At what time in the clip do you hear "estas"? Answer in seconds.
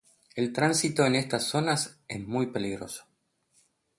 1.13-1.43